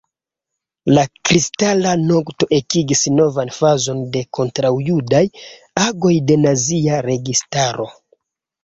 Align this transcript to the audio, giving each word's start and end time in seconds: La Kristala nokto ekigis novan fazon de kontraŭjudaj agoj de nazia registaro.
La 0.93 1.01
Kristala 1.29 1.91
nokto 2.05 2.47
ekigis 2.59 3.03
novan 3.19 3.53
fazon 3.61 4.03
de 4.17 4.27
kontraŭjudaj 4.41 5.25
agoj 5.87 6.19
de 6.33 6.43
nazia 6.49 7.03
registaro. 7.13 7.89